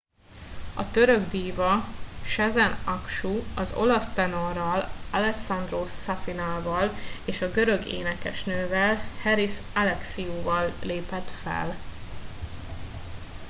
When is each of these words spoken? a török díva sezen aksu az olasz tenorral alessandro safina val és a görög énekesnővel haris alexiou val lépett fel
a 0.75 0.91
török 0.91 1.29
díva 1.29 1.83
sezen 2.25 2.71
aksu 2.85 3.41
az 3.55 3.73
olasz 3.73 4.09
tenorral 4.13 4.85
alessandro 5.11 5.85
safina 5.87 6.61
val 6.63 6.89
és 7.25 7.41
a 7.41 7.51
görög 7.51 7.85
énekesnővel 7.85 8.97
haris 9.23 9.55
alexiou 9.75 10.41
val 10.41 10.73
lépett 10.83 11.27
fel 11.29 11.75